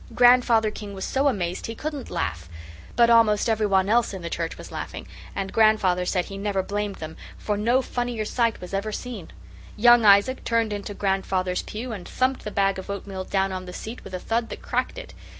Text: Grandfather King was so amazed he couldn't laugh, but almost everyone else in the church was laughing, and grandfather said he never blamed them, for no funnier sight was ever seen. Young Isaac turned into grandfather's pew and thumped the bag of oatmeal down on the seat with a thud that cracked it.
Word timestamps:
Grandfather 0.15 0.71
King 0.71 0.95
was 0.95 1.05
so 1.05 1.27
amazed 1.27 1.67
he 1.67 1.75
couldn't 1.75 2.09
laugh, 2.09 2.49
but 2.95 3.11
almost 3.11 3.47
everyone 3.47 3.87
else 3.87 4.15
in 4.15 4.23
the 4.23 4.31
church 4.31 4.57
was 4.57 4.71
laughing, 4.71 5.05
and 5.35 5.53
grandfather 5.53 6.07
said 6.07 6.25
he 6.25 6.39
never 6.39 6.63
blamed 6.63 6.95
them, 6.95 7.15
for 7.37 7.55
no 7.55 7.83
funnier 7.83 8.25
sight 8.25 8.59
was 8.59 8.73
ever 8.73 8.91
seen. 8.91 9.29
Young 9.77 10.03
Isaac 10.03 10.43
turned 10.43 10.73
into 10.73 10.95
grandfather's 10.95 11.61
pew 11.61 11.91
and 11.91 12.09
thumped 12.09 12.43
the 12.43 12.49
bag 12.49 12.79
of 12.79 12.89
oatmeal 12.89 13.25
down 13.25 13.51
on 13.51 13.65
the 13.67 13.73
seat 13.73 14.03
with 14.03 14.15
a 14.15 14.19
thud 14.19 14.49
that 14.49 14.63
cracked 14.63 14.97
it. 14.97 15.13